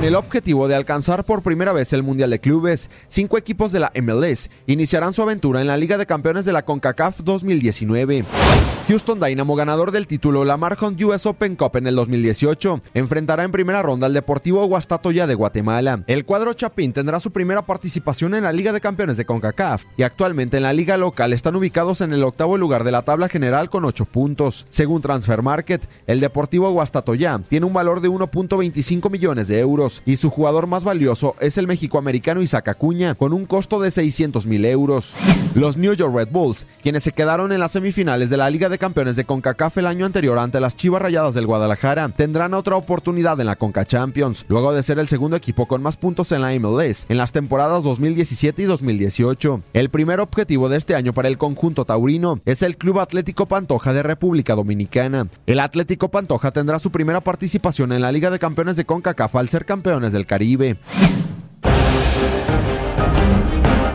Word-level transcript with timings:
Con 0.00 0.06
el 0.06 0.14
objetivo 0.14 0.66
de 0.66 0.74
alcanzar 0.74 1.26
por 1.26 1.42
primera 1.42 1.74
vez 1.74 1.92
el 1.92 2.02
Mundial 2.02 2.30
de 2.30 2.40
Clubes, 2.40 2.88
cinco 3.06 3.36
equipos 3.36 3.70
de 3.70 3.80
la 3.80 3.92
MLS 4.02 4.48
iniciarán 4.66 5.12
su 5.12 5.20
aventura 5.20 5.60
en 5.60 5.66
la 5.66 5.76
Liga 5.76 5.98
de 5.98 6.06
Campeones 6.06 6.46
de 6.46 6.54
la 6.54 6.64
CONCACAF 6.64 7.18
2019. 7.20 8.24
Houston 8.88 9.20
Dynamo, 9.20 9.54
ganador 9.56 9.92
del 9.92 10.06
título 10.06 10.44
Lamar 10.46 10.78
Hunt 10.80 11.00
US 11.02 11.26
Open 11.26 11.54
Cup 11.54 11.76
en 11.76 11.86
el 11.86 11.94
2018, 11.94 12.80
enfrentará 12.94 13.44
en 13.44 13.52
primera 13.52 13.82
ronda 13.82 14.06
al 14.06 14.14
Deportivo 14.14 14.64
Guastatoya 14.64 15.26
de 15.26 15.34
Guatemala. 15.34 16.02
El 16.06 16.24
cuadro 16.24 16.54
Chapín 16.54 16.94
tendrá 16.94 17.20
su 17.20 17.30
primera 17.30 17.66
participación 17.66 18.34
en 18.34 18.44
la 18.44 18.52
Liga 18.52 18.72
de 18.72 18.80
Campeones 18.80 19.18
de 19.18 19.26
CONCACAF 19.26 19.84
y 19.98 20.02
actualmente 20.02 20.56
en 20.56 20.62
la 20.62 20.72
liga 20.72 20.96
local 20.96 21.34
están 21.34 21.56
ubicados 21.56 22.00
en 22.00 22.14
el 22.14 22.24
octavo 22.24 22.56
lugar 22.56 22.84
de 22.84 22.92
la 22.92 23.02
tabla 23.02 23.28
general 23.28 23.68
con 23.68 23.84
8 23.84 24.06
puntos. 24.06 24.66
Según 24.70 25.02
Transfer 25.02 25.42
Market, 25.42 25.86
el 26.06 26.20
Deportivo 26.20 26.70
Guastatoya 26.72 27.38
tiene 27.48 27.66
un 27.66 27.74
valor 27.74 28.00
de 28.00 28.08
1.25 28.08 29.10
millones 29.10 29.46
de 29.46 29.60
euros 29.60 29.89
y 30.06 30.16
su 30.16 30.30
jugador 30.30 30.66
más 30.66 30.84
valioso 30.84 31.36
es 31.40 31.58
el 31.58 31.66
mexicoamericano 31.66 32.42
Isaac 32.42 32.68
Acuña 32.68 33.14
con 33.14 33.32
un 33.32 33.46
costo 33.46 33.80
de 33.80 33.90
600 33.90 34.46
mil 34.46 34.64
euros. 34.64 35.14
Los 35.54 35.76
New 35.76 35.92
York 35.94 36.14
Red 36.14 36.28
Bulls, 36.30 36.66
quienes 36.82 37.02
se 37.02 37.12
quedaron 37.12 37.52
en 37.52 37.60
las 37.60 37.72
semifinales 37.72 38.30
de 38.30 38.36
la 38.36 38.50
Liga 38.50 38.68
de 38.68 38.78
Campeones 38.78 39.16
de 39.16 39.24
CONCACAF 39.24 39.78
el 39.78 39.86
año 39.86 40.06
anterior 40.06 40.38
ante 40.38 40.60
las 40.60 40.76
Chivas 40.76 41.02
Rayadas 41.02 41.34
del 41.34 41.46
Guadalajara, 41.46 42.08
tendrán 42.10 42.54
otra 42.54 42.76
oportunidad 42.76 43.38
en 43.40 43.46
la 43.46 43.56
CONCA 43.56 43.84
Champions, 43.84 44.44
luego 44.48 44.72
de 44.72 44.82
ser 44.82 44.98
el 44.98 45.08
segundo 45.08 45.36
equipo 45.36 45.66
con 45.66 45.82
más 45.82 45.96
puntos 45.96 46.32
en 46.32 46.42
la 46.42 46.52
MLS 46.58 47.06
en 47.08 47.16
las 47.16 47.32
temporadas 47.32 47.82
2017 47.82 48.62
y 48.62 48.64
2018. 48.66 49.62
El 49.72 49.90
primer 49.90 50.20
objetivo 50.20 50.68
de 50.68 50.76
este 50.76 50.94
año 50.94 51.12
para 51.12 51.28
el 51.28 51.38
conjunto 51.38 51.84
taurino 51.84 52.40
es 52.44 52.62
el 52.62 52.76
Club 52.76 53.00
Atlético 53.00 53.46
Pantoja 53.46 53.92
de 53.92 54.02
República 54.02 54.54
Dominicana. 54.54 55.28
El 55.46 55.60
Atlético 55.60 56.10
Pantoja 56.10 56.50
tendrá 56.50 56.78
su 56.78 56.90
primera 56.90 57.20
participación 57.20 57.92
en 57.92 58.02
la 58.02 58.12
Liga 58.12 58.30
de 58.30 58.38
Campeones 58.38 58.76
de 58.76 58.84
CONCACAF 58.84 59.36
al 59.36 59.48
ser 59.48 59.64
campeones 59.80 60.12
del 60.12 60.26
Caribe. 60.26 60.76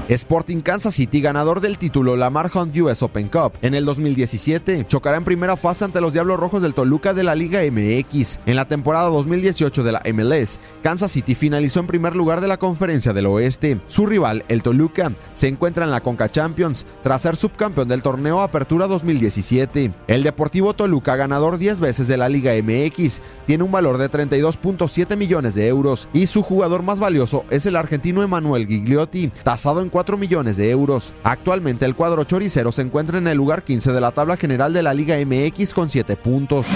Sporting 0.07 0.61
Kansas 0.61 0.93
City, 0.93 1.19
ganador 1.19 1.61
del 1.61 1.79
título 1.79 2.15
Lamar 2.15 2.51
Hunt 2.53 2.77
US 2.77 3.01
Open 3.01 3.27
Cup 3.27 3.53
en 3.63 3.73
el 3.73 3.85
2017, 3.85 4.85
chocará 4.87 5.17
en 5.17 5.23
primera 5.23 5.57
fase 5.57 5.83
ante 5.83 5.99
los 5.99 6.13
Diablos 6.13 6.39
Rojos 6.39 6.61
del 6.61 6.75
Toluca 6.75 7.15
de 7.15 7.23
la 7.23 7.33
Liga 7.33 7.61
MX. 7.61 8.41
En 8.45 8.55
la 8.55 8.67
temporada 8.67 9.09
2018 9.09 9.81
de 9.81 9.91
la 9.91 10.03
MLS, 10.13 10.59
Kansas 10.83 11.11
City 11.11 11.33
finalizó 11.33 11.79
en 11.79 11.87
primer 11.87 12.15
lugar 12.15 12.39
de 12.39 12.47
la 12.47 12.57
Conferencia 12.57 13.13
del 13.13 13.25
Oeste. 13.25 13.79
Su 13.87 14.05
rival, 14.05 14.45
el 14.47 14.61
Toluca, 14.61 15.11
se 15.33 15.47
encuentra 15.47 15.85
en 15.85 15.91
la 15.91 16.01
Conca 16.01 16.29
Champions 16.29 16.85
tras 17.01 17.23
ser 17.23 17.35
subcampeón 17.35 17.87
del 17.87 18.03
torneo 18.03 18.41
Apertura 18.41 18.85
2017. 18.85 19.91
El 20.05 20.21
Deportivo 20.21 20.75
Toluca, 20.75 21.15
ganador 21.15 21.57
10 21.57 21.79
veces 21.79 22.07
de 22.07 22.17
la 22.17 22.29
Liga 22.29 22.53
MX, 22.53 23.23
tiene 23.47 23.63
un 23.63 23.71
valor 23.71 23.97
de 23.97 24.11
32.7 24.11 25.17
millones 25.17 25.55
de 25.55 25.67
euros 25.67 26.09
y 26.13 26.27
su 26.27 26.43
jugador 26.43 26.83
más 26.83 26.99
valioso 26.99 27.43
es 27.49 27.65
el 27.65 27.75
argentino 27.75 28.21
Emanuel 28.21 28.67
Gigliotti, 28.67 29.31
tasado 29.43 29.81
en 29.81 29.89
4 29.95 30.17
millones 30.17 30.57
de 30.57 30.69
euros. 30.71 31.13
Actualmente 31.23 31.85
el 31.85 31.95
cuadro 31.95 32.25
choricero 32.25 32.73
se 32.73 32.81
encuentra 32.81 33.17
en 33.17 33.29
el 33.29 33.37
lugar 33.37 33.63
15 33.63 33.93
de 33.93 34.01
la 34.01 34.11
tabla 34.11 34.35
general 34.35 34.73
de 34.73 34.83
la 34.83 34.93
Liga 34.93 35.15
MX 35.25 35.73
con 35.73 35.89
7 35.89 36.17
puntos. 36.17 36.67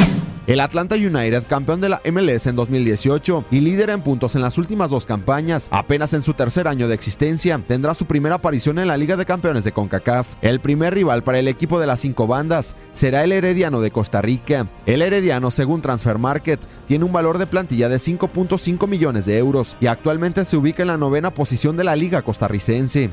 El 0.50 0.62
Atlanta 0.62 0.96
United, 0.96 1.46
campeón 1.46 1.80
de 1.80 1.90
la 1.90 2.02
MLS 2.12 2.48
en 2.48 2.56
2018 2.56 3.46
y 3.52 3.60
líder 3.60 3.92
en 3.92 4.02
puntos 4.02 4.34
en 4.34 4.42
las 4.42 4.58
últimas 4.58 4.90
dos 4.90 5.06
campañas, 5.06 5.68
apenas 5.70 6.16
en 6.16 6.24
su 6.24 6.34
tercer 6.34 6.68
año 6.68 6.88
de 6.88 6.96
existencia, 6.96 7.62
tendrá 7.68 7.94
su 7.94 8.08
primera 8.08 8.34
aparición 8.34 8.80
en 8.80 8.88
la 8.88 8.98
Liga 8.98 9.16
de 9.16 9.28
Campeones 9.28 9.64
de 9.64 9.74
CONCACAF. 9.74 10.38
El 10.42 10.60
primer 10.60 10.96
rival 10.96 11.24
para 11.24 11.38
el 11.38 11.48
equipo 11.48 11.80
de 11.80 11.86
las 11.86 12.00
cinco 12.00 12.26
bandas 12.26 12.76
será 12.94 13.24
el 13.24 13.32
Herediano 13.32 13.80
de 13.80 13.92
Costa 13.92 14.24
Rica. 14.24 14.68
El 14.88 15.04
Herediano, 15.04 15.52
según 15.52 15.84
Transfer 15.84 16.18
Market, 16.18 16.60
tiene 16.88 17.06
un 17.06 17.13
valor 17.13 17.38
de 17.38 17.46
plantilla 17.46 17.88
de 17.88 17.98
5.5 17.98 18.88
millones 18.88 19.28
de 19.28 19.38
euros 19.38 19.78
y 19.80 19.86
actualmente 19.86 20.46
se 20.46 20.57
ubica 20.57 20.81
en 20.81 20.88
la 20.88 20.98
novena 20.98 21.31
posición 21.31 21.78
de 21.78 21.84
la 21.84 21.96
Liga 21.96 22.24
costarricense. 22.24 23.12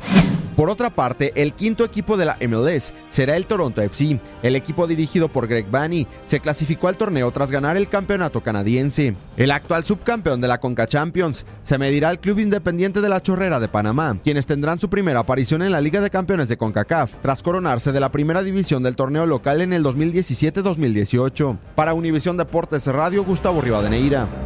Por 0.56 0.70
otra 0.70 0.88
parte, 0.88 1.32
el 1.36 1.52
quinto 1.52 1.84
equipo 1.84 2.16
de 2.16 2.24
la 2.24 2.38
MLS 2.48 2.94
será 3.08 3.36
el 3.36 3.46
Toronto 3.46 3.82
FC. 3.82 4.18
El 4.42 4.56
equipo 4.56 4.86
dirigido 4.86 5.28
por 5.28 5.46
Greg 5.46 5.70
Banney 5.70 6.06
se 6.24 6.40
clasificó 6.40 6.88
al 6.88 6.96
torneo 6.96 7.30
tras 7.30 7.52
ganar 7.52 7.76
el 7.76 7.88
campeonato 7.88 8.42
canadiense. 8.42 9.14
El 9.36 9.50
actual 9.50 9.84
subcampeón 9.84 10.40
de 10.40 10.48
la 10.48 10.58
Conca 10.58 10.86
Champions 10.86 11.44
se 11.60 11.76
medirá 11.76 12.08
al 12.08 12.20
Club 12.20 12.38
Independiente 12.38 13.02
de 13.02 13.10
la 13.10 13.22
Chorrera 13.22 13.60
de 13.60 13.68
Panamá, 13.68 14.18
quienes 14.24 14.46
tendrán 14.46 14.78
su 14.78 14.88
primera 14.88 15.20
aparición 15.20 15.60
en 15.60 15.72
la 15.72 15.82
Liga 15.82 16.00
de 16.00 16.08
Campeones 16.08 16.48
de 16.48 16.56
CONCACAF, 16.56 17.16
tras 17.20 17.42
coronarse 17.42 17.92
de 17.92 18.00
la 18.00 18.10
primera 18.10 18.42
división 18.42 18.82
del 18.82 18.96
torneo 18.96 19.26
local 19.26 19.60
en 19.60 19.74
el 19.74 19.84
2017-2018. 19.84 21.58
Para 21.74 21.92
Univisión 21.92 22.38
Deportes 22.38 22.86
Radio, 22.86 23.24
Gustavo 23.24 23.60
Rivadeneira. 23.60 24.45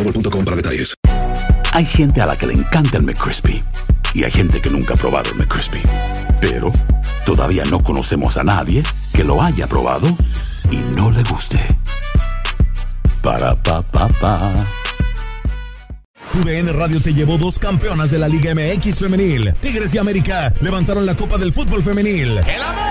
boostmobile.com 0.03 0.45
para 0.45 0.55
detalles. 0.55 0.93
Hay 1.73 1.85
gente 1.85 2.21
a 2.21 2.25
la 2.25 2.37
que 2.37 2.47
le 2.47 2.53
encanta 2.53 2.97
el 2.97 3.03
McCrispy 3.03 3.63
y 4.13 4.23
hay 4.23 4.31
gente 4.31 4.61
que 4.61 4.69
nunca 4.69 4.93
ha 4.93 4.97
probado 4.97 5.31
el 5.31 5.37
McCrispy. 5.37 5.81
Pero 6.41 6.71
todavía 7.25 7.63
no 7.69 7.81
conocemos 7.81 8.37
a 8.37 8.43
nadie 8.43 8.83
que 9.13 9.23
lo 9.23 9.41
haya 9.41 9.67
probado 9.67 10.07
y 10.69 10.77
no 10.95 11.11
le 11.11 11.23
guste. 11.23 11.59
Para 13.21 13.55
pa 13.55 13.81
pa 13.81 14.07
pa. 14.07 14.67
UDN 16.33 16.73
Radio 16.77 17.01
te 17.01 17.13
llevó 17.13 17.37
dos 17.37 17.59
campeonas 17.59 18.09
de 18.09 18.17
la 18.17 18.27
Liga 18.27 18.53
MX 18.55 18.99
femenil. 18.99 19.53
Tigres 19.59 19.93
y 19.93 19.97
América 19.97 20.53
levantaron 20.61 21.05
la 21.05 21.15
Copa 21.15 21.37
del 21.37 21.53
Fútbol 21.53 21.83
femenil. 21.83 22.37
¡El 22.37 22.61
América! 22.61 22.90